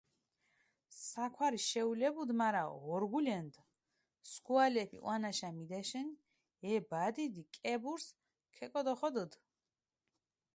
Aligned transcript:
საქვარი 0.99 1.59
შეულებუდჷ, 1.65 2.33
მარა 2.39 2.63
ორგულენდჷ, 2.93 3.61
სქუალეფი 4.31 4.97
ჸვანაშა 5.01 5.49
მიდეშჷნი, 5.57 6.15
ე 6.71 6.73
ბადიდი 6.89 7.43
კებურსჷ 7.55 8.11
ქეკოდოხოდჷდჷ. 8.55 9.37